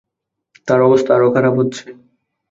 [0.67, 1.85] তার অবস্থা আরো খারাপ হচ্ছে।